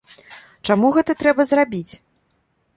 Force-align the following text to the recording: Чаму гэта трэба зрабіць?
Чаму 0.69 0.87
гэта 0.95 1.11
трэба 1.21 1.47
зрабіць? 1.53 1.93